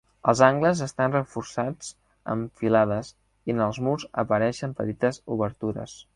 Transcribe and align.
Els 0.31 0.39
angles 0.45 0.79
estan 0.85 1.13
reforçats 1.15 1.91
amb 2.35 2.63
filades 2.63 3.13
i 3.51 3.57
en 3.57 3.63
els 3.67 3.83
murs 3.89 4.09
apareixen 4.25 4.77
petites 4.83 5.23
obertures. 5.39 5.99